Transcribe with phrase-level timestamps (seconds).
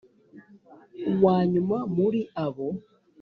[1.13, 2.67] uwa nyuma muri abo